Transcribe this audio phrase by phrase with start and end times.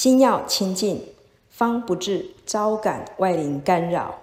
[0.00, 1.04] 心要清净，
[1.50, 4.18] 方不致招感外灵干扰。